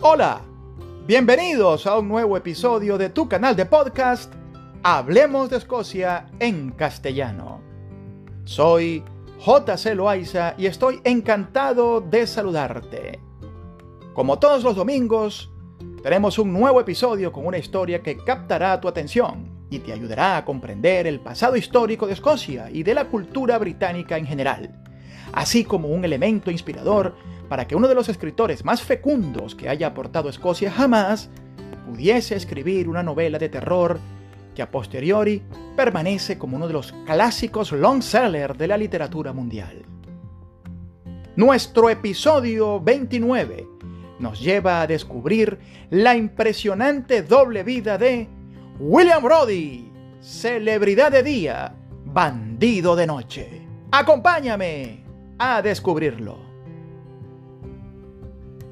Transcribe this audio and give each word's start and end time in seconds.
Hola, 0.00 0.42
bienvenidos 1.08 1.84
a 1.88 1.98
un 1.98 2.06
nuevo 2.06 2.36
episodio 2.36 2.96
de 2.98 3.10
tu 3.10 3.28
canal 3.28 3.56
de 3.56 3.66
podcast 3.66 4.32
Hablemos 4.84 5.50
de 5.50 5.56
Escocia 5.56 6.28
en 6.38 6.70
castellano. 6.70 7.60
Soy 8.44 9.02
JC 9.44 9.96
Loaiza 9.96 10.54
y 10.56 10.66
estoy 10.66 11.00
encantado 11.02 12.00
de 12.00 12.28
saludarte. 12.28 13.18
Como 14.14 14.38
todos 14.38 14.62
los 14.62 14.76
domingos, 14.76 15.50
tenemos 16.04 16.38
un 16.38 16.52
nuevo 16.52 16.80
episodio 16.80 17.32
con 17.32 17.44
una 17.44 17.58
historia 17.58 18.00
que 18.00 18.18
captará 18.18 18.80
tu 18.80 18.86
atención 18.86 19.66
y 19.68 19.80
te 19.80 19.92
ayudará 19.92 20.36
a 20.36 20.44
comprender 20.44 21.08
el 21.08 21.18
pasado 21.18 21.56
histórico 21.56 22.06
de 22.06 22.12
Escocia 22.12 22.70
y 22.70 22.84
de 22.84 22.94
la 22.94 23.06
cultura 23.06 23.58
británica 23.58 24.16
en 24.16 24.26
general, 24.26 24.80
así 25.32 25.64
como 25.64 25.88
un 25.88 26.04
elemento 26.04 26.52
inspirador 26.52 27.16
para 27.48 27.66
que 27.66 27.76
uno 27.76 27.88
de 27.88 27.94
los 27.94 28.08
escritores 28.08 28.64
más 28.64 28.82
fecundos 28.82 29.54
que 29.54 29.68
haya 29.68 29.88
aportado 29.88 30.28
Escocia 30.28 30.70
jamás 30.70 31.30
pudiese 31.86 32.36
escribir 32.36 32.88
una 32.88 33.02
novela 33.02 33.38
de 33.38 33.48
terror 33.48 33.98
que 34.54 34.62
a 34.62 34.70
posteriori 34.70 35.42
permanece 35.76 36.36
como 36.36 36.56
uno 36.56 36.66
de 36.66 36.72
los 36.72 36.92
clásicos 37.06 37.72
long 37.72 38.02
seller 38.02 38.56
de 38.56 38.66
la 38.66 38.76
literatura 38.76 39.32
mundial. 39.32 39.84
Nuestro 41.36 41.88
episodio 41.88 42.80
29 42.80 43.66
nos 44.18 44.40
lleva 44.40 44.82
a 44.82 44.86
descubrir 44.86 45.58
la 45.90 46.16
impresionante 46.16 47.22
doble 47.22 47.62
vida 47.62 47.96
de 47.96 48.28
William 48.80 49.22
Brody, 49.22 49.90
celebridad 50.20 51.12
de 51.12 51.22
día, 51.22 51.74
bandido 52.04 52.96
de 52.96 53.06
noche. 53.06 53.62
Acompáñame 53.92 55.04
a 55.38 55.62
descubrirlo. 55.62 56.47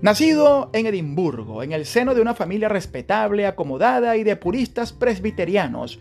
Nacido 0.07 0.71
en 0.73 0.87
Edimburgo, 0.87 1.65
en 1.65 1.73
el 1.73 1.85
seno 1.85 2.15
de 2.15 2.21
una 2.21 2.33
familia 2.33 2.69
respetable, 2.69 3.45
acomodada 3.45 4.17
y 4.17 4.23
de 4.23 4.37
puristas 4.37 4.93
presbiterianos, 4.93 5.99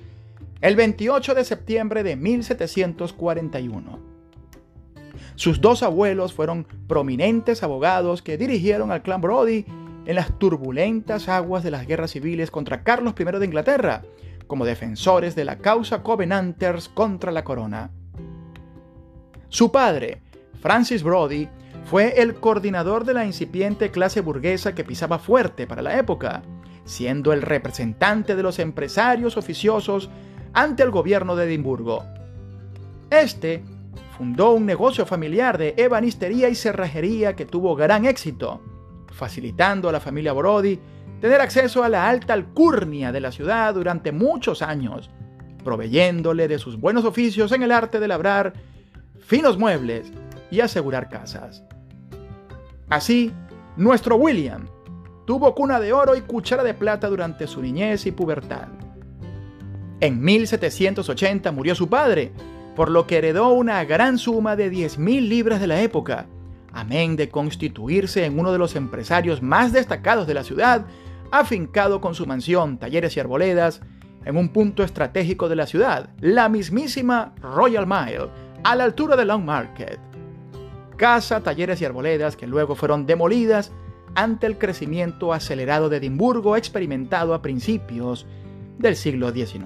el 0.61 0.75
28 0.75 1.33
de 1.33 1.43
septiembre 1.43 2.03
de 2.03 2.15
1741. 2.15 3.99
Sus 5.33 5.59
dos 5.59 5.81
abuelos 5.81 6.35
fueron 6.35 6.67
prominentes 6.87 7.63
abogados 7.63 8.21
que 8.21 8.37
dirigieron 8.37 8.91
al 8.91 9.01
clan 9.01 9.21
Brody 9.21 9.65
en 10.05 10.15
las 10.15 10.37
turbulentas 10.37 11.27
aguas 11.27 11.63
de 11.63 11.71
las 11.71 11.87
guerras 11.87 12.11
civiles 12.11 12.51
contra 12.51 12.83
Carlos 12.83 13.15
I 13.17 13.23
de 13.23 13.45
Inglaterra, 13.45 14.03
como 14.45 14.65
defensores 14.65 15.33
de 15.33 15.45
la 15.45 15.57
causa 15.57 16.03
Covenanters 16.03 16.89
contra 16.89 17.31
la 17.31 17.43
corona. 17.43 17.89
Su 19.49 19.71
padre, 19.71 20.21
Francis 20.61 21.01
Brody, 21.01 21.49
fue 21.85 22.19
el 22.19 22.35
coordinador 22.35 23.05
de 23.05 23.13
la 23.13 23.25
incipiente 23.25 23.91
clase 23.91 24.21
burguesa 24.21 24.73
que 24.73 24.83
pisaba 24.83 25.19
fuerte 25.19 25.67
para 25.67 25.83
la 25.83 25.97
época, 25.99 26.41
siendo 26.83 27.31
el 27.31 27.43
representante 27.43 28.35
de 28.35 28.43
los 28.43 28.57
empresarios 28.57 29.37
oficiosos 29.37 30.09
ante 30.53 30.81
el 30.81 30.89
gobierno 30.89 31.35
de 31.35 31.45
Edimburgo. 31.45 32.03
Este 33.11 33.63
fundó 34.17 34.53
un 34.53 34.65
negocio 34.65 35.05
familiar 35.05 35.59
de 35.59 35.75
ebanistería 35.77 36.49
y 36.49 36.55
cerrajería 36.55 37.35
que 37.35 37.45
tuvo 37.45 37.75
gran 37.75 38.05
éxito, 38.05 38.61
facilitando 39.11 39.87
a 39.87 39.91
la 39.91 39.99
familia 39.99 40.33
Brody 40.33 40.79
tener 41.21 41.39
acceso 41.39 41.83
a 41.83 41.89
la 41.89 42.09
alta 42.09 42.33
alcurnia 42.33 43.11
de 43.11 43.21
la 43.21 43.31
ciudad 43.31 43.75
durante 43.75 44.11
muchos 44.11 44.63
años, 44.63 45.11
proveyéndole 45.63 46.47
de 46.47 46.57
sus 46.57 46.79
buenos 46.79 47.05
oficios 47.05 47.51
en 47.51 47.61
el 47.61 47.71
arte 47.71 47.99
de 47.99 48.07
labrar 48.07 48.53
finos 49.19 49.57
muebles 49.57 50.11
y 50.49 50.61
asegurar 50.61 51.09
casas. 51.09 51.63
Así, 52.89 53.31
nuestro 53.77 54.15
William 54.15 54.67
tuvo 55.25 55.55
cuna 55.55 55.79
de 55.79 55.91
oro 55.91 56.15
y 56.15 56.21
cuchara 56.21 56.63
de 56.63 56.73
plata 56.73 57.07
durante 57.07 57.47
su 57.47 57.61
niñez 57.61 58.05
y 58.05 58.11
pubertad. 58.11 58.67
En 59.99 60.21
1780 60.21 61.51
murió 61.51 61.73
su 61.73 61.89
padre, 61.89 62.31
por 62.75 62.91
lo 62.91 63.07
que 63.07 63.17
heredó 63.17 63.49
una 63.49 63.83
gran 63.85 64.17
suma 64.17 64.55
de 64.55 64.71
10.000 64.71 65.27
libras 65.27 65.59
de 65.59 65.67
la 65.67 65.81
época, 65.81 66.27
amén 66.71 67.15
de 67.15 67.29
constituirse 67.29 68.25
en 68.25 68.37
uno 68.37 68.51
de 68.51 68.59
los 68.59 68.75
empresarios 68.75 69.41
más 69.41 69.71
destacados 69.71 70.27
de 70.27 70.33
la 70.35 70.43
ciudad, 70.43 70.85
afincado 71.31 72.01
con 72.01 72.13
su 72.13 72.27
mansión, 72.27 72.77
talleres 72.77 73.17
y 73.17 73.19
arboledas, 73.19 73.81
en 74.25 74.37
un 74.37 74.49
punto 74.49 74.83
estratégico 74.83 75.49
de 75.49 75.55
la 75.55 75.65
ciudad, 75.65 76.09
la 76.19 76.49
mismísima 76.49 77.33
Royal 77.41 77.87
Mile, 77.87 78.29
a 78.63 78.75
la 78.75 78.83
altura 78.83 79.15
de 79.15 79.25
Long 79.25 79.43
Market 79.43 79.99
casa, 80.95 81.41
talleres 81.41 81.81
y 81.81 81.85
arboledas 81.85 82.35
que 82.35 82.47
luego 82.47 82.75
fueron 82.75 83.05
demolidas 83.05 83.71
ante 84.15 84.47
el 84.47 84.57
crecimiento 84.57 85.33
acelerado 85.33 85.89
de 85.89 85.97
Edimburgo 85.97 86.55
experimentado 86.55 87.33
a 87.33 87.41
principios 87.41 88.25
del 88.77 88.95
siglo 88.95 89.31
XIX. 89.31 89.61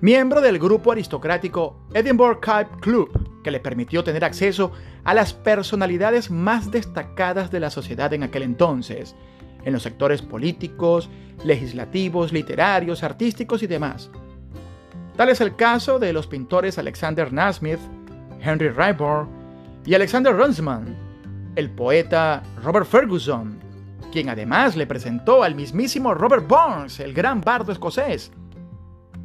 Miembro 0.00 0.40
del 0.40 0.58
grupo 0.58 0.92
aristocrático 0.92 1.76
Edinburgh 1.92 2.40
Cape 2.40 2.80
Club, 2.80 3.42
que 3.42 3.50
le 3.50 3.60
permitió 3.60 4.02
tener 4.02 4.24
acceso 4.24 4.72
a 5.04 5.12
las 5.12 5.34
personalidades 5.34 6.30
más 6.30 6.70
destacadas 6.70 7.50
de 7.50 7.60
la 7.60 7.70
sociedad 7.70 8.12
en 8.14 8.22
aquel 8.22 8.42
entonces, 8.42 9.14
en 9.64 9.72
los 9.72 9.82
sectores 9.82 10.22
políticos, 10.22 11.10
legislativos, 11.44 12.32
literarios, 12.32 13.02
artísticos 13.02 13.62
y 13.62 13.66
demás. 13.66 14.10
Tal 15.16 15.28
es 15.28 15.40
el 15.42 15.54
caso 15.54 15.98
de 15.98 16.14
los 16.14 16.26
pintores 16.26 16.78
Alexander 16.78 17.30
Nasmith, 17.30 17.80
Henry 18.42 18.68
Ryborn 18.68 19.28
y 19.84 19.94
Alexander 19.94 20.36
Runsman, 20.36 20.96
el 21.56 21.70
poeta 21.70 22.42
Robert 22.62 22.86
Ferguson, 22.86 23.58
quien 24.12 24.28
además 24.28 24.76
le 24.76 24.86
presentó 24.86 25.42
al 25.42 25.54
mismísimo 25.54 26.14
Robert 26.14 26.46
Burns, 26.46 27.00
el 27.00 27.14
gran 27.14 27.40
bardo 27.40 27.72
escocés. 27.72 28.32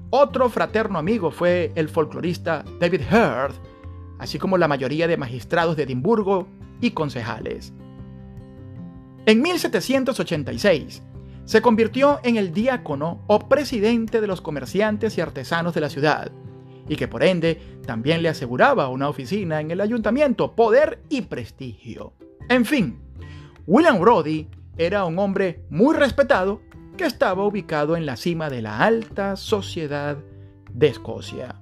Otro 0.09 0.49
fraterno 0.49 0.99
amigo 0.99 1.31
fue 1.31 1.71
el 1.75 1.89
folclorista 1.89 2.63
David 2.79 3.01
Heard, 3.11 3.53
así 4.19 4.39
como 4.39 4.57
la 4.57 4.67
mayoría 4.67 5.07
de 5.07 5.17
magistrados 5.17 5.75
de 5.75 5.83
Edimburgo 5.83 6.47
y 6.81 6.91
concejales. 6.91 7.73
En 9.25 9.41
1786, 9.41 11.01
se 11.45 11.61
convirtió 11.61 12.19
en 12.23 12.37
el 12.37 12.53
diácono 12.53 13.23
o 13.27 13.47
presidente 13.47 14.21
de 14.21 14.27
los 14.27 14.41
comerciantes 14.41 15.17
y 15.17 15.21
artesanos 15.21 15.73
de 15.73 15.81
la 15.81 15.89
ciudad, 15.89 16.31
y 16.87 16.95
que 16.95 17.07
por 17.07 17.23
ende 17.23 17.59
también 17.85 18.21
le 18.21 18.29
aseguraba 18.29 18.89
una 18.89 19.09
oficina 19.09 19.61
en 19.61 19.71
el 19.71 19.81
ayuntamiento, 19.81 20.55
poder 20.55 21.01
y 21.09 21.21
prestigio. 21.21 22.13
En 22.49 22.65
fin, 22.65 22.99
William 23.65 23.99
Brody 23.99 24.47
era 24.77 25.05
un 25.05 25.17
hombre 25.19 25.61
muy 25.69 25.95
respetado 25.95 26.61
que 26.97 27.05
estaba 27.05 27.45
ubicado 27.45 27.95
en 27.97 28.05
la 28.05 28.15
cima 28.15 28.49
de 28.49 28.61
la 28.61 28.79
alta 28.79 29.35
sociedad 29.35 30.17
de 30.71 30.87
Escocia. 30.87 31.55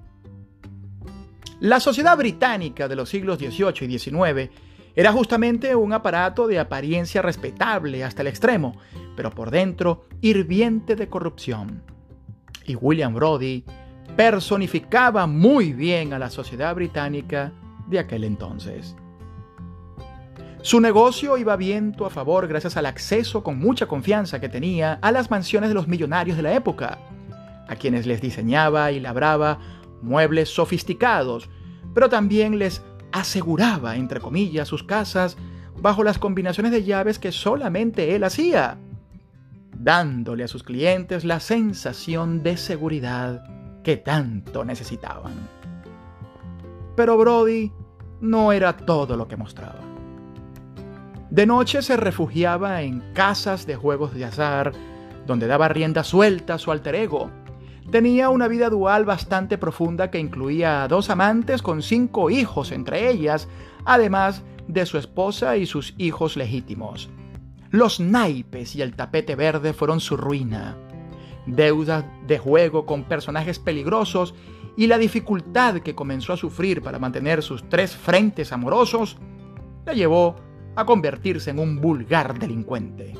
La 1.59 1.79
sociedad 1.79 2.17
británica 2.17 2.87
de 2.87 2.95
los 2.95 3.09
siglos 3.09 3.39
XVIII 3.39 3.87
y 3.87 3.97
XIX 3.97 4.51
era 4.95 5.11
justamente 5.11 5.75
un 5.75 5.93
aparato 5.93 6.47
de 6.47 6.59
apariencia 6.59 7.21
respetable 7.21 8.03
hasta 8.03 8.21
el 8.21 8.27
extremo, 8.27 8.75
pero 9.15 9.31
por 9.31 9.49
dentro 9.49 10.05
hirviente 10.21 10.95
de 10.95 11.07
corrupción. 11.07 11.81
Y 12.65 12.75
William 12.75 13.13
Brody 13.13 13.63
personificaba 14.15 15.25
muy 15.27 15.73
bien 15.73 16.13
a 16.13 16.19
la 16.19 16.29
sociedad 16.29 16.73
británica 16.75 17.51
de 17.87 17.99
aquel 17.99 18.23
entonces. 18.23 18.95
Su 20.61 20.79
negocio 20.79 21.37
iba 21.37 21.55
viento 21.57 22.05
a 22.05 22.09
favor 22.09 22.47
gracias 22.47 22.77
al 22.77 22.85
acceso 22.85 23.43
con 23.43 23.59
mucha 23.59 23.85
confianza 23.85 24.39
que 24.39 24.49
tenía 24.49 24.97
a 25.01 25.11
las 25.11 25.29
mansiones 25.29 25.69
de 25.69 25.73
los 25.73 25.87
millonarios 25.87 26.37
de 26.37 26.43
la 26.43 26.53
época, 26.53 26.99
a 27.67 27.75
quienes 27.75 28.05
les 28.05 28.21
diseñaba 28.21 28.91
y 28.91 28.99
labraba 28.99 29.59
muebles 30.01 30.49
sofisticados, 30.49 31.49
pero 31.93 32.07
también 32.07 32.59
les 32.59 32.81
aseguraba, 33.11 33.97
entre 33.97 34.21
comillas, 34.21 34.67
sus 34.67 34.83
casas 34.83 35.37
bajo 35.81 36.03
las 36.03 36.17
combinaciones 36.17 36.71
de 36.71 36.83
llaves 36.83 37.19
que 37.19 37.31
solamente 37.31 38.15
él 38.15 38.23
hacía, 38.23 38.77
dándole 39.77 40.45
a 40.45 40.47
sus 40.47 40.63
clientes 40.63 41.25
la 41.25 41.39
sensación 41.39 42.41
de 42.41 42.55
seguridad 42.55 43.43
que 43.83 43.97
tanto 43.97 44.65
necesitaban. 44.65 45.33
Pero 46.95 47.17
Brody 47.17 47.71
no 48.21 48.51
era 48.51 48.77
todo 48.77 49.17
lo 49.17 49.27
que 49.27 49.37
mostraba. 49.37 49.79
De 51.29 51.45
noche 51.45 51.81
se 51.81 51.97
refugiaba 51.97 52.81
en 52.83 53.03
casas 53.13 53.65
de 53.65 53.75
juegos 53.75 54.13
de 54.13 54.25
azar, 54.25 54.71
donde 55.25 55.47
daba 55.47 55.67
rienda 55.67 56.03
suelta 56.03 56.55
a 56.55 56.59
su 56.59 56.71
alter 56.71 56.95
ego. 56.95 57.29
Tenía 57.91 58.29
una 58.29 58.47
vida 58.47 58.69
dual 58.69 59.03
bastante 59.03 59.57
profunda 59.57 60.09
que 60.09 60.19
incluía 60.19 60.83
a 60.83 60.87
dos 60.87 61.09
amantes 61.09 61.61
con 61.61 61.81
cinco 61.81 62.29
hijos 62.29 62.71
entre 62.71 63.09
ellas, 63.09 63.47
además 63.83 64.43
de 64.67 64.85
su 64.85 64.97
esposa 64.97 65.57
y 65.57 65.65
sus 65.65 65.93
hijos 65.97 66.37
legítimos. 66.37 67.09
Los 67.71 67.99
naipes 67.99 68.75
y 68.75 68.81
el 68.81 68.95
tapete 68.95 69.35
verde 69.35 69.73
fueron 69.73 69.99
su 69.99 70.15
ruina 70.15 70.77
deudas 71.45 72.05
de 72.27 72.39
juego 72.39 72.85
con 72.85 73.03
personajes 73.03 73.59
peligrosos 73.59 74.33
y 74.75 74.87
la 74.87 74.97
dificultad 74.97 75.79
que 75.79 75.95
comenzó 75.95 76.33
a 76.33 76.37
sufrir 76.37 76.81
para 76.81 76.99
mantener 76.99 77.43
sus 77.43 77.67
tres 77.69 77.95
frentes 77.95 78.51
amorosos, 78.51 79.17
le 79.85 79.95
llevó 79.95 80.35
a 80.75 80.85
convertirse 80.85 81.51
en 81.51 81.59
un 81.59 81.79
vulgar 81.79 82.39
delincuente. 82.39 83.13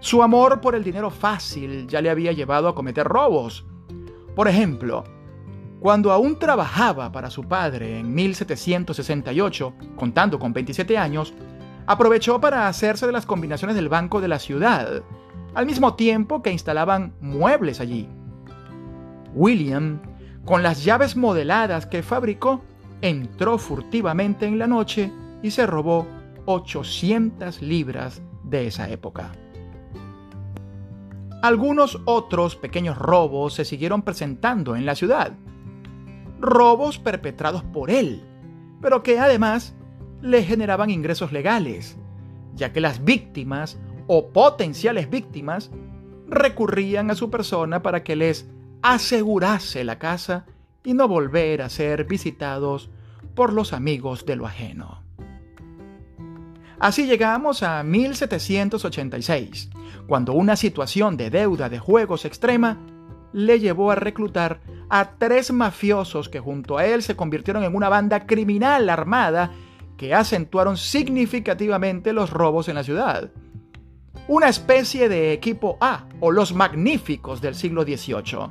Su 0.00 0.22
amor 0.22 0.60
por 0.60 0.74
el 0.74 0.84
dinero 0.84 1.10
fácil 1.10 1.86
ya 1.86 2.00
le 2.02 2.10
había 2.10 2.32
llevado 2.32 2.68
a 2.68 2.74
cometer 2.74 3.06
robos. 3.06 3.64
Por 4.34 4.48
ejemplo, 4.48 5.04
cuando 5.80 6.12
aún 6.12 6.38
trabajaba 6.38 7.12
para 7.12 7.30
su 7.30 7.44
padre 7.44 8.00
en 8.00 8.14
1768, 8.14 9.74
contando 9.96 10.38
con 10.38 10.52
27 10.52 10.98
años, 10.98 11.32
aprovechó 11.86 12.40
para 12.40 12.68
hacerse 12.68 13.06
de 13.06 13.12
las 13.12 13.26
combinaciones 13.26 13.76
del 13.76 13.88
banco 13.88 14.20
de 14.20 14.28
la 14.28 14.38
ciudad, 14.38 15.02
al 15.54 15.66
mismo 15.66 15.94
tiempo 15.94 16.42
que 16.42 16.52
instalaban 16.52 17.14
muebles 17.20 17.80
allí. 17.80 18.08
William, 19.34 20.00
con 20.44 20.62
las 20.62 20.84
llaves 20.84 21.16
modeladas 21.16 21.86
que 21.86 22.02
fabricó, 22.02 22.62
entró 23.00 23.58
furtivamente 23.58 24.46
en 24.46 24.58
la 24.58 24.66
noche 24.66 25.12
y 25.42 25.50
se 25.50 25.66
robó 25.66 26.06
800 26.46 27.62
libras 27.62 28.22
de 28.44 28.66
esa 28.66 28.88
época. 28.88 29.32
Algunos 31.42 32.00
otros 32.06 32.56
pequeños 32.56 32.96
robos 32.96 33.54
se 33.54 33.64
siguieron 33.64 34.02
presentando 34.02 34.76
en 34.76 34.86
la 34.86 34.94
ciudad 34.94 35.32
robos 36.44 36.98
perpetrados 36.98 37.62
por 37.62 37.90
él, 37.90 38.22
pero 38.80 39.02
que 39.02 39.18
además 39.18 39.74
le 40.20 40.42
generaban 40.42 40.90
ingresos 40.90 41.32
legales, 41.32 41.96
ya 42.54 42.72
que 42.72 42.80
las 42.80 43.04
víctimas 43.04 43.78
o 44.06 44.28
potenciales 44.28 45.10
víctimas 45.10 45.70
recurrían 46.28 47.10
a 47.10 47.14
su 47.14 47.30
persona 47.30 47.82
para 47.82 48.02
que 48.02 48.16
les 48.16 48.46
asegurase 48.82 49.84
la 49.84 49.98
casa 49.98 50.46
y 50.82 50.94
no 50.94 51.08
volver 51.08 51.62
a 51.62 51.68
ser 51.68 52.04
visitados 52.04 52.90
por 53.34 53.52
los 53.52 53.72
amigos 53.72 54.26
de 54.26 54.36
lo 54.36 54.46
ajeno. 54.46 55.02
Así 56.78 57.06
llegamos 57.06 57.62
a 57.62 57.82
1786, 57.82 59.70
cuando 60.06 60.34
una 60.34 60.56
situación 60.56 61.16
de 61.16 61.30
deuda 61.30 61.68
de 61.68 61.78
juegos 61.78 62.24
extrema 62.24 62.78
le 63.32 63.58
llevó 63.58 63.90
a 63.90 63.94
reclutar 63.94 64.60
a 64.90 65.12
tres 65.18 65.50
mafiosos 65.50 66.28
que 66.28 66.40
junto 66.40 66.76
a 66.76 66.84
él 66.84 67.02
se 67.02 67.16
convirtieron 67.16 67.64
en 67.64 67.74
una 67.74 67.88
banda 67.88 68.26
criminal 68.26 68.88
armada 68.90 69.50
que 69.96 70.14
acentuaron 70.14 70.76
significativamente 70.76 72.12
los 72.12 72.30
robos 72.30 72.68
en 72.68 72.74
la 72.74 72.84
ciudad. 72.84 73.30
Una 74.26 74.48
especie 74.48 75.10
de 75.10 75.34
equipo 75.34 75.76
A 75.82 76.06
o 76.20 76.32
los 76.32 76.54
magníficos 76.54 77.42
del 77.42 77.54
siglo 77.54 77.82
XVIII. 77.82 78.48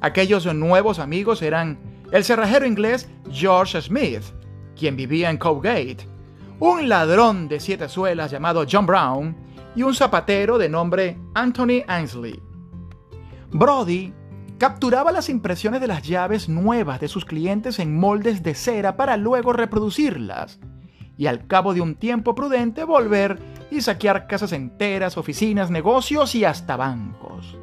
Aquellos 0.00 0.52
nuevos 0.52 0.98
amigos 0.98 1.40
eran 1.40 1.78
el 2.10 2.24
cerrajero 2.24 2.66
inglés 2.66 3.08
George 3.30 3.80
Smith, 3.80 4.24
quien 4.74 4.96
vivía 4.96 5.30
en 5.30 5.38
Cowgate, 5.38 5.98
un 6.58 6.88
ladrón 6.88 7.46
de 7.46 7.60
siete 7.60 7.88
suelas 7.88 8.32
llamado 8.32 8.64
John 8.68 8.86
Brown 8.86 9.36
y 9.76 9.84
un 9.84 9.94
zapatero 9.94 10.58
de 10.58 10.68
nombre 10.68 11.16
Anthony 11.34 11.84
Ainsley. 11.86 12.42
Brody 13.52 14.12
capturaba 14.58 15.12
las 15.12 15.28
impresiones 15.28 15.80
de 15.80 15.86
las 15.86 16.02
llaves 16.02 16.48
nuevas 16.48 16.98
de 16.98 17.06
sus 17.06 17.24
clientes 17.24 17.78
en 17.78 17.96
moldes 17.96 18.42
de 18.42 18.56
cera 18.56 18.96
para 18.96 19.16
luego 19.16 19.52
reproducirlas 19.52 20.58
y 21.16 21.26
al 21.26 21.46
cabo 21.46 21.74
de 21.74 21.80
un 21.80 21.94
tiempo 21.94 22.34
prudente 22.34 22.84
volver 22.84 23.38
y 23.70 23.80
saquear 23.80 24.26
casas 24.26 24.52
enteras, 24.52 25.16
oficinas, 25.16 25.70
negocios 25.70 26.34
y 26.34 26.44
hasta 26.44 26.76
bancos. 26.76 27.56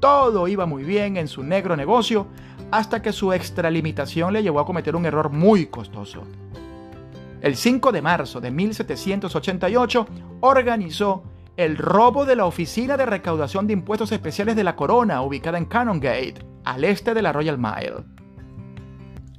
Todo 0.00 0.48
iba 0.48 0.66
muy 0.66 0.84
bien 0.84 1.16
en 1.16 1.28
su 1.28 1.42
negro 1.42 1.76
negocio 1.76 2.28
hasta 2.70 3.02
que 3.02 3.12
su 3.12 3.32
extralimitación 3.32 4.32
le 4.32 4.42
llevó 4.42 4.60
a 4.60 4.66
cometer 4.66 4.94
un 4.94 5.06
error 5.06 5.30
muy 5.30 5.66
costoso. 5.66 6.24
El 7.40 7.56
5 7.56 7.92
de 7.92 8.02
marzo 8.02 8.40
de 8.40 8.50
1788 8.50 10.06
organizó 10.40 11.22
el 11.56 11.76
robo 11.76 12.24
de 12.24 12.36
la 12.36 12.46
Oficina 12.46 12.96
de 12.96 13.06
Recaudación 13.06 13.66
de 13.66 13.72
Impuestos 13.72 14.12
Especiales 14.12 14.54
de 14.54 14.64
la 14.64 14.76
Corona, 14.76 15.22
ubicada 15.22 15.58
en 15.58 15.64
Canongate, 15.64 16.34
al 16.64 16.84
este 16.84 17.14
de 17.14 17.22
la 17.22 17.32
Royal 17.32 17.58
Mile. 17.58 18.04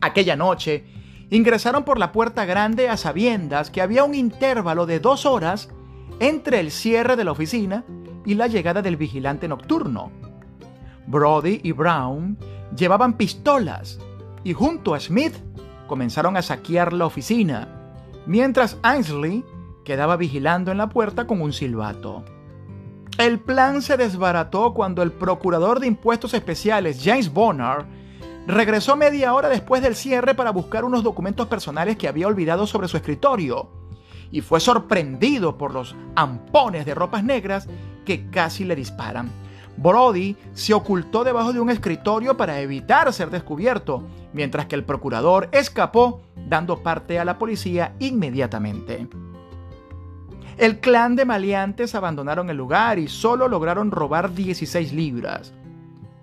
Aquella 0.01 0.35
noche, 0.35 0.85
ingresaron 1.29 1.83
por 1.83 1.99
la 1.99 2.11
puerta 2.11 2.45
grande 2.45 2.89
a 2.89 2.97
sabiendas 2.97 3.69
que 3.69 3.81
había 3.81 4.03
un 4.03 4.15
intervalo 4.15 4.85
de 4.85 4.99
dos 4.99 5.25
horas 5.25 5.69
entre 6.19 6.59
el 6.59 6.71
cierre 6.71 7.15
de 7.15 7.23
la 7.23 7.31
oficina 7.31 7.85
y 8.25 8.33
la 8.33 8.47
llegada 8.47 8.81
del 8.81 8.97
vigilante 8.97 9.47
nocturno. 9.47 10.11
Brody 11.07 11.61
y 11.63 11.71
Brown 11.71 12.37
llevaban 12.75 13.13
pistolas 13.13 13.99
y 14.43 14.53
junto 14.53 14.93
a 14.93 14.99
Smith 14.99 15.35
comenzaron 15.87 16.37
a 16.37 16.41
saquear 16.41 16.93
la 16.93 17.05
oficina, 17.05 17.67
mientras 18.25 18.77
Ainsley 18.83 19.43
quedaba 19.83 20.17
vigilando 20.17 20.71
en 20.71 20.77
la 20.77 20.89
puerta 20.89 21.25
con 21.25 21.41
un 21.41 21.51
silbato. 21.53 22.23
El 23.17 23.39
plan 23.39 23.81
se 23.81 23.97
desbarató 23.97 24.73
cuando 24.73 25.01
el 25.01 25.11
procurador 25.11 25.79
de 25.79 25.87
impuestos 25.87 26.33
especiales, 26.33 27.01
James 27.03 27.33
Bonner, 27.33 27.85
regresó 28.47 28.95
media 28.95 29.33
hora 29.33 29.49
después 29.49 29.81
del 29.81 29.95
cierre 29.95 30.35
para 30.35 30.51
buscar 30.51 30.83
unos 30.83 31.03
documentos 31.03 31.47
personales 31.47 31.97
que 31.97 32.07
había 32.07 32.27
olvidado 32.27 32.65
sobre 32.67 32.87
su 32.87 32.97
escritorio 32.97 33.69
y 34.31 34.41
fue 34.41 34.59
sorprendido 34.59 35.57
por 35.57 35.73
los 35.73 35.95
ampones 36.15 36.85
de 36.85 36.95
ropas 36.95 37.23
negras 37.23 37.67
que 38.05 38.29
casi 38.29 38.63
le 38.63 38.75
disparan. 38.75 39.29
Brody 39.77 40.35
se 40.53 40.73
ocultó 40.73 41.23
debajo 41.23 41.53
de 41.53 41.59
un 41.59 41.69
escritorio 41.69 42.35
para 42.35 42.59
evitar 42.59 43.11
ser 43.13 43.29
descubierto, 43.29 44.03
mientras 44.33 44.65
que 44.65 44.75
el 44.75 44.83
procurador 44.83 45.47
escapó 45.51 46.21
dando 46.47 46.83
parte 46.83 47.17
a 47.17 47.25
la 47.25 47.37
policía 47.37 47.95
inmediatamente. 47.99 49.07
El 50.57 50.79
clan 50.81 51.15
de 51.15 51.23
maleantes 51.23 51.95
abandonaron 51.95 52.49
el 52.49 52.57
lugar 52.57 52.99
y 52.99 53.07
solo 53.07 53.47
lograron 53.47 53.91
robar 53.91 54.33
16 54.33 54.91
libras. 54.91 55.53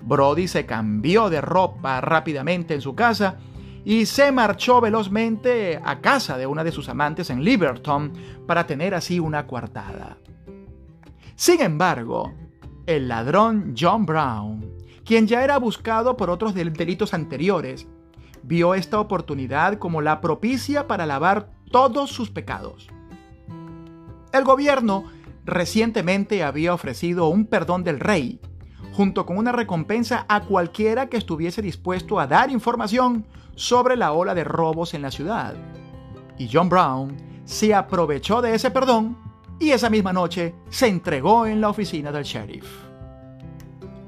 Brody 0.06 0.48
se 0.48 0.64
cambió 0.64 1.28
de 1.28 1.40
ropa 1.40 2.00
rápidamente 2.00 2.74
en 2.74 2.80
su 2.80 2.94
casa 2.94 3.36
y 3.84 4.06
se 4.06 4.32
marchó 4.32 4.80
velozmente 4.80 5.80
a 5.84 6.00
casa 6.00 6.38
de 6.38 6.46
una 6.46 6.64
de 6.64 6.72
sus 6.72 6.88
amantes 6.88 7.28
en 7.30 7.44
Liberton 7.44 8.12
para 8.46 8.66
tener 8.66 8.94
así 8.94 9.20
una 9.20 9.46
coartada. 9.46 10.16
Sin 11.34 11.60
embargo, 11.60 12.32
el 12.86 13.08
ladrón 13.08 13.74
John 13.78 14.06
Brown, 14.06 14.72
quien 15.04 15.26
ya 15.26 15.42
era 15.44 15.58
buscado 15.58 16.16
por 16.16 16.30
otros 16.30 16.54
delitos 16.54 17.12
anteriores, 17.12 17.86
vio 18.42 18.74
esta 18.74 19.00
oportunidad 19.00 19.78
como 19.78 20.00
la 20.02 20.20
propicia 20.20 20.86
para 20.86 21.04
lavar 21.04 21.50
todos 21.70 22.10
sus 22.10 22.30
pecados. 22.30 22.88
El 24.32 24.44
gobierno 24.44 25.04
recientemente 25.44 26.42
había 26.42 26.74
ofrecido 26.74 27.28
un 27.28 27.46
perdón 27.46 27.84
del 27.84 28.00
rey, 28.00 28.40
junto 28.96 29.26
con 29.26 29.36
una 29.36 29.52
recompensa 29.52 30.24
a 30.26 30.40
cualquiera 30.40 31.08
que 31.10 31.18
estuviese 31.18 31.60
dispuesto 31.60 32.18
a 32.18 32.26
dar 32.26 32.50
información 32.50 33.26
sobre 33.54 33.94
la 33.94 34.12
ola 34.12 34.34
de 34.34 34.42
robos 34.42 34.94
en 34.94 35.02
la 35.02 35.10
ciudad. 35.10 35.54
Y 36.38 36.48
John 36.50 36.70
Brown 36.70 37.14
se 37.44 37.74
aprovechó 37.74 38.40
de 38.40 38.54
ese 38.54 38.70
perdón 38.70 39.18
y 39.60 39.72
esa 39.72 39.90
misma 39.90 40.14
noche 40.14 40.54
se 40.70 40.88
entregó 40.88 41.44
en 41.44 41.60
la 41.60 41.68
oficina 41.68 42.10
del 42.10 42.24
sheriff. 42.24 42.66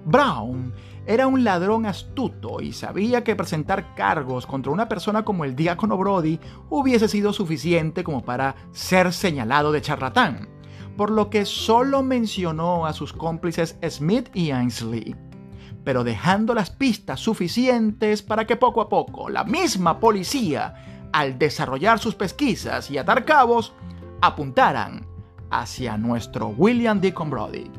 Brown 0.06 0.72
era 1.04 1.26
un 1.26 1.44
ladrón 1.44 1.84
astuto 1.84 2.62
y 2.62 2.72
sabía 2.72 3.22
que 3.22 3.36
presentar 3.36 3.94
cargos 3.94 4.46
contra 4.46 4.72
una 4.72 4.88
persona 4.88 5.22
como 5.22 5.44
el 5.44 5.54
diácono 5.54 5.98
Brody 5.98 6.40
hubiese 6.70 7.08
sido 7.08 7.34
suficiente 7.34 8.02
como 8.02 8.24
para 8.24 8.54
ser 8.72 9.12
señalado 9.12 9.70
de 9.70 9.82
charlatán, 9.82 10.48
por 10.98 11.12
lo 11.12 11.30
que 11.30 11.44
solo 11.44 12.02
mencionó 12.02 12.84
a 12.84 12.92
sus 12.92 13.12
cómplices 13.12 13.78
Smith 13.88 14.30
y 14.34 14.50
Ainsley, 14.50 15.14
pero 15.84 16.02
dejando 16.02 16.54
las 16.54 16.70
pistas 16.70 17.20
suficientes 17.20 18.20
para 18.20 18.48
que 18.48 18.56
poco 18.56 18.80
a 18.80 18.88
poco 18.88 19.30
la 19.30 19.44
misma 19.44 20.00
policía, 20.00 21.08
al 21.12 21.38
desarrollar 21.38 22.00
sus 22.00 22.16
pesquisas 22.16 22.90
y 22.90 22.98
atar 22.98 23.24
cabos, 23.24 23.72
apuntaran 24.20 25.06
hacia 25.50 25.96
nuestro 25.96 26.48
William 26.48 27.00
Deacon 27.00 27.30
Brody. 27.30 27.70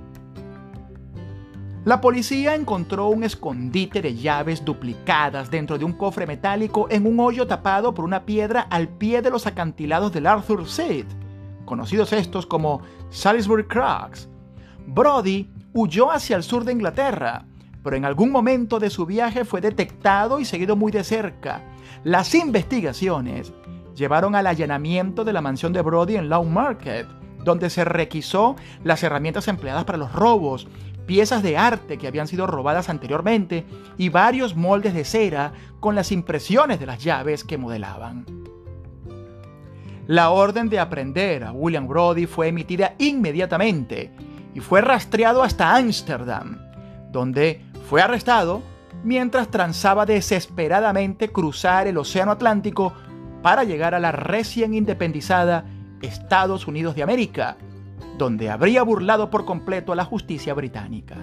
La 1.84 2.00
policía 2.00 2.56
encontró 2.56 3.10
un 3.10 3.26
escondite 3.26 4.02
de 4.02 4.16
llaves 4.16 4.64
duplicadas 4.64 5.52
dentro 5.52 5.78
de 5.78 5.84
un 5.84 5.92
cofre 5.92 6.26
metálico 6.26 6.88
en 6.90 7.06
un 7.06 7.20
hoyo 7.20 7.48
tapado 7.48 7.94
por 7.94 8.06
una 8.06 8.26
piedra 8.26 8.62
al 8.70 8.88
pie 8.88 9.22
de 9.22 9.30
los 9.30 9.46
acantilados 9.46 10.14
del 10.14 10.26
Arthur 10.26 10.66
Seat, 10.70 11.19
conocidos 11.70 12.12
estos 12.12 12.46
como 12.46 12.82
Salisbury 13.10 13.66
Cracks. 13.66 14.28
Brody 14.88 15.50
huyó 15.74 16.12
hacia 16.12 16.36
el 16.36 16.44
sur 16.44 16.66
de 16.66 16.74
Inglaterra, 16.74 17.46
pero 17.84 17.96
en 17.96 18.04
algún 18.04 18.32
momento 18.32 18.80
de 18.80 18.90
su 18.90 19.06
viaje 19.06 19.46
fue 19.46 19.62
detectado 19.62 20.40
y 20.40 20.46
seguido 20.46 20.76
muy 20.76 20.92
de 20.92 21.04
cerca. 21.04 21.62
Las 22.04 22.36
investigaciones 22.36 23.54
llevaron 23.96 24.36
al 24.36 24.48
allanamiento 24.48 25.24
de 25.24 25.34
la 25.34 25.42
mansión 25.42 25.72
de 25.72 25.82
Brody 25.82 26.16
en 26.16 26.28
Law 26.28 26.44
Market, 26.44 27.08
donde 27.44 27.70
se 27.70 27.86
requisó 27.86 28.56
las 28.84 29.04
herramientas 29.04 29.48
empleadas 29.48 29.86
para 29.86 29.98
los 29.98 30.12
robos 30.12 30.68
piezas 31.10 31.42
de 31.42 31.58
arte 31.58 31.98
que 31.98 32.08
habían 32.08 32.28
sido 32.28 32.46
robadas 32.46 32.88
anteriormente 32.88 33.66
y 33.98 34.10
varios 34.10 34.56
moldes 34.56 34.94
de 34.94 35.04
cera 35.04 35.54
con 35.80 35.96
las 35.96 36.12
impresiones 36.12 36.80
de 36.80 36.86
las 36.86 37.04
llaves 37.04 37.44
que 37.44 37.58
modelaban. 37.58 38.28
La 40.10 40.32
orden 40.32 40.70
de 40.70 40.80
aprender 40.80 41.44
a 41.44 41.52
William 41.52 41.88
Brody 41.88 42.26
fue 42.26 42.48
emitida 42.48 42.96
inmediatamente 42.98 44.12
y 44.56 44.60
fue 44.60 44.82
rastreado 44.82 45.44
hasta 45.44 45.76
Ámsterdam, 45.76 46.58
donde 47.12 47.62
fue 47.88 48.02
arrestado 48.02 48.64
mientras 49.04 49.50
transaba 49.50 50.08
desesperadamente 50.08 51.30
cruzar 51.30 51.86
el 51.86 52.00
Océano 52.00 52.32
Atlántico 52.32 52.92
para 53.44 53.64
llegar 53.66 53.94
a 53.94 54.00
la 54.00 54.12
recién 54.12 54.74
independizada 54.74 55.66
Estados 56.02 56.66
Unidos 56.66 56.96
de 56.96 57.04
América, 57.04 57.58
donde 58.18 58.50
habría 58.50 58.82
burlado 58.82 59.30
por 59.30 59.46
completo 59.46 59.92
a 59.92 59.96
la 59.96 60.06
justicia 60.06 60.56
británica. 60.56 61.18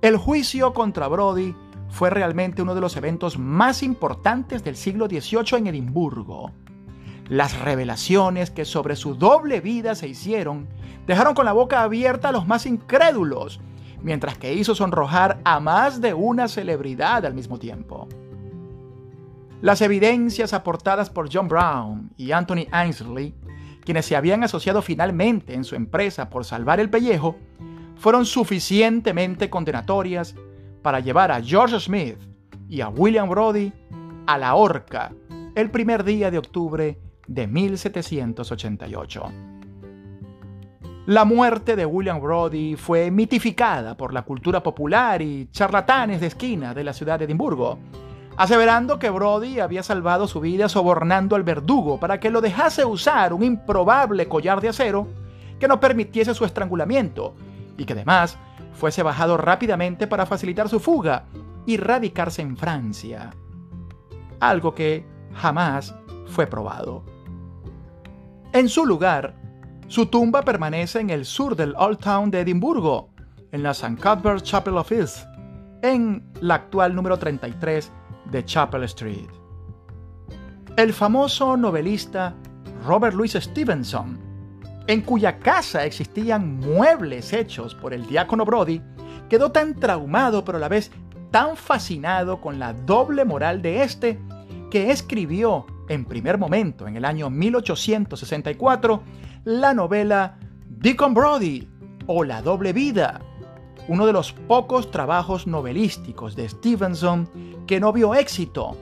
El 0.00 0.16
juicio 0.16 0.72
contra 0.72 1.08
Brody 1.08 1.54
fue 1.90 2.08
realmente 2.08 2.62
uno 2.62 2.74
de 2.74 2.80
los 2.80 2.96
eventos 2.96 3.38
más 3.38 3.82
importantes 3.82 4.64
del 4.64 4.76
siglo 4.76 5.08
XVIII 5.08 5.58
en 5.58 5.66
Edimburgo. 5.66 6.52
Las 7.28 7.58
revelaciones 7.60 8.50
que 8.50 8.64
sobre 8.64 8.96
su 8.96 9.14
doble 9.14 9.60
vida 9.60 9.94
se 9.94 10.08
hicieron 10.08 10.68
dejaron 11.06 11.34
con 11.34 11.44
la 11.44 11.52
boca 11.52 11.82
abierta 11.82 12.28
a 12.28 12.32
los 12.32 12.46
más 12.46 12.66
incrédulos, 12.66 13.60
mientras 14.02 14.38
que 14.38 14.52
hizo 14.52 14.74
sonrojar 14.74 15.40
a 15.44 15.60
más 15.60 16.00
de 16.00 16.14
una 16.14 16.48
celebridad 16.48 17.24
al 17.24 17.34
mismo 17.34 17.58
tiempo. 17.58 18.08
Las 19.60 19.80
evidencias 19.80 20.52
aportadas 20.52 21.08
por 21.10 21.32
John 21.32 21.48
Brown 21.48 22.10
y 22.16 22.32
Anthony 22.32 22.66
Ainsley, 22.72 23.34
quienes 23.84 24.06
se 24.06 24.16
habían 24.16 24.42
asociado 24.42 24.82
finalmente 24.82 25.54
en 25.54 25.64
su 25.64 25.76
empresa 25.76 26.28
por 26.28 26.44
salvar 26.44 26.80
el 26.80 26.90
pellejo, 26.90 27.36
fueron 27.96 28.26
suficientemente 28.26 29.48
condenatorias 29.48 30.34
para 30.82 30.98
llevar 30.98 31.30
a 31.30 31.40
George 31.40 31.78
Smith 31.78 32.18
y 32.68 32.80
a 32.80 32.88
William 32.88 33.28
Brody 33.28 33.72
a 34.26 34.38
la 34.38 34.56
horca 34.56 35.12
el 35.54 35.70
primer 35.70 36.02
día 36.02 36.30
de 36.30 36.38
octubre 36.38 36.98
de 37.32 37.46
1788. 37.46 39.22
La 41.06 41.24
muerte 41.24 41.76
de 41.76 41.86
William 41.86 42.20
Brody 42.20 42.76
fue 42.76 43.10
mitificada 43.10 43.96
por 43.96 44.12
la 44.12 44.22
cultura 44.22 44.62
popular 44.62 45.22
y 45.22 45.48
charlatanes 45.50 46.20
de 46.20 46.26
esquina 46.28 46.74
de 46.74 46.84
la 46.84 46.92
ciudad 46.92 47.18
de 47.18 47.24
Edimburgo, 47.24 47.78
aseverando 48.36 48.98
que 48.98 49.10
Brody 49.10 49.60
había 49.60 49.82
salvado 49.82 50.28
su 50.28 50.40
vida 50.40 50.68
sobornando 50.68 51.34
al 51.34 51.42
verdugo 51.42 51.98
para 51.98 52.20
que 52.20 52.30
lo 52.30 52.40
dejase 52.40 52.84
usar 52.84 53.32
un 53.32 53.42
improbable 53.42 54.28
collar 54.28 54.60
de 54.60 54.68
acero 54.68 55.08
que 55.58 55.68
no 55.68 55.80
permitiese 55.80 56.34
su 56.34 56.44
estrangulamiento 56.44 57.34
y 57.78 57.84
que 57.84 57.94
además 57.94 58.36
fuese 58.74 59.02
bajado 59.02 59.38
rápidamente 59.38 60.06
para 60.06 60.26
facilitar 60.26 60.68
su 60.68 60.80
fuga 60.80 61.24
y 61.66 61.78
radicarse 61.78 62.42
en 62.42 62.56
Francia. 62.56 63.30
Algo 64.38 64.74
que 64.74 65.06
jamás 65.34 65.94
fue 66.26 66.46
probado. 66.46 67.04
En 68.54 68.68
su 68.68 68.84
lugar, 68.84 69.34
su 69.88 70.04
tumba 70.04 70.42
permanece 70.42 71.00
en 71.00 71.08
el 71.08 71.24
sur 71.24 71.56
del 71.56 71.74
Old 71.78 71.98
Town 72.00 72.30
de 72.30 72.40
Edimburgo, 72.40 73.08
en 73.50 73.62
la 73.62 73.70
St. 73.70 73.96
Cuthbert 73.96 74.42
Chapel 74.42 74.76
of 74.76 74.92
East, 74.92 75.26
en 75.80 76.22
la 76.42 76.56
actual 76.56 76.94
número 76.94 77.18
33 77.18 77.90
de 78.30 78.44
Chapel 78.44 78.82
Street. 78.82 79.30
El 80.76 80.92
famoso 80.92 81.56
novelista 81.56 82.34
Robert 82.84 83.14
Louis 83.14 83.32
Stevenson, 83.32 84.20
en 84.86 85.00
cuya 85.00 85.38
casa 85.38 85.86
existían 85.86 86.60
muebles 86.60 87.32
hechos 87.32 87.74
por 87.74 87.94
el 87.94 88.06
diácono 88.06 88.44
Brody, 88.44 88.82
quedó 89.30 89.50
tan 89.50 89.80
traumado 89.80 90.44
pero 90.44 90.58
a 90.58 90.60
la 90.60 90.68
vez 90.68 90.90
tan 91.30 91.56
fascinado 91.56 92.42
con 92.42 92.58
la 92.58 92.74
doble 92.74 93.24
moral 93.24 93.62
de 93.62 93.82
este 93.82 94.20
que 94.70 94.90
escribió 94.90 95.64
en 95.88 96.04
primer 96.04 96.38
momento, 96.38 96.86
en 96.86 96.96
el 96.96 97.04
año 97.04 97.30
1864, 97.30 99.02
la 99.44 99.74
novela 99.74 100.38
Deacon 100.68 101.14
Brody 101.14 101.68
o 102.06 102.24
La 102.24 102.42
doble 102.42 102.72
vida, 102.72 103.20
uno 103.88 104.06
de 104.06 104.12
los 104.12 104.32
pocos 104.32 104.90
trabajos 104.90 105.46
novelísticos 105.46 106.36
de 106.36 106.48
Stevenson 106.48 107.28
que 107.66 107.80
no 107.80 107.92
vio 107.92 108.14
éxito, 108.14 108.76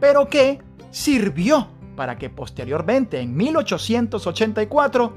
pero 0.00 0.28
que 0.28 0.60
sirvió 0.90 1.68
para 1.96 2.18
que 2.18 2.30
posteriormente, 2.30 3.20
en 3.20 3.36
1884, 3.36 5.12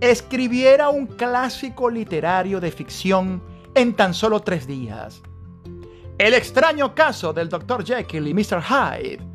escribiera 0.00 0.88
un 0.88 1.06
clásico 1.06 1.90
literario 1.90 2.60
de 2.60 2.70
ficción 2.70 3.42
en 3.74 3.94
tan 3.94 4.14
solo 4.14 4.40
tres 4.40 4.66
días. 4.66 5.22
El 6.18 6.34
extraño 6.34 6.94
caso 6.94 7.32
del 7.32 7.48
Dr. 7.48 7.84
Jekyll 7.84 8.28
y 8.28 8.34
Mr. 8.34 8.62
Hyde, 8.62 9.29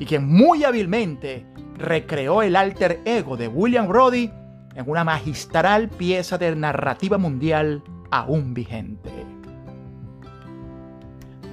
y 0.00 0.06
que 0.06 0.18
muy 0.18 0.64
hábilmente 0.64 1.46
recreó 1.76 2.42
el 2.42 2.56
alter 2.56 3.00
ego 3.04 3.36
de 3.36 3.46
William 3.46 3.86
Brody 3.86 4.32
en 4.74 4.90
una 4.90 5.04
magistral 5.04 5.88
pieza 5.90 6.38
de 6.38 6.56
narrativa 6.56 7.18
mundial 7.18 7.84
aún 8.10 8.54
vigente. 8.54 9.10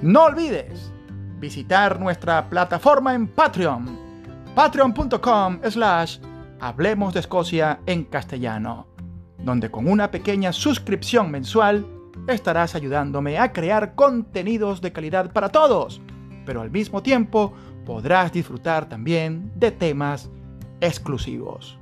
No 0.00 0.24
olvides 0.24 0.92
visitar 1.38 2.00
nuestra 2.00 2.48
plataforma 2.48 3.14
en 3.14 3.28
Patreon, 3.28 3.98
patreon.com 4.54 5.60
slash 5.68 6.18
Hablemos 6.60 7.14
de 7.14 7.20
Escocia 7.20 7.80
en 7.84 8.04
castellano, 8.04 8.88
donde 9.38 9.70
con 9.70 9.86
una 9.86 10.10
pequeña 10.10 10.52
suscripción 10.54 11.30
mensual 11.30 11.86
estarás 12.26 12.74
ayudándome 12.74 13.38
a 13.38 13.52
crear 13.52 13.94
contenidos 13.94 14.80
de 14.80 14.90
calidad 14.90 15.32
para 15.32 15.50
todos, 15.50 16.00
pero 16.46 16.62
al 16.62 16.70
mismo 16.70 17.02
tiempo 17.02 17.52
podrás 17.88 18.30
disfrutar 18.30 18.86
también 18.86 19.50
de 19.54 19.70
temas 19.70 20.28
exclusivos. 20.78 21.78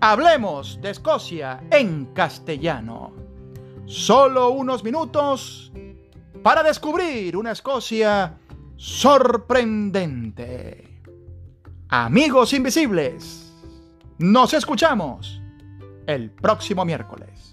Hablemos 0.00 0.80
de 0.82 0.90
Escocia 0.90 1.62
en 1.70 2.06
castellano. 2.06 3.12
Solo 3.86 4.50
unos 4.50 4.82
minutos 4.82 5.70
para 6.42 6.64
descubrir 6.64 7.36
una 7.36 7.52
Escocia 7.52 8.40
sorprendente. 8.74 11.00
Amigos 11.88 12.52
invisibles, 12.52 13.54
nos 14.18 14.52
escuchamos 14.52 15.40
el 16.08 16.32
próximo 16.32 16.84
miércoles. 16.84 17.49